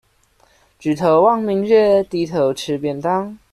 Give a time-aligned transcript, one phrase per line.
[0.79, 3.37] 舉頭望明月，低頭吃便當